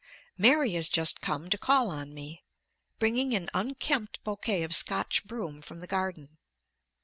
[0.35, 2.41] Mary has just come to call on me,
[2.97, 6.39] bringing an unkempt bouquet of Scotch broom from the garden.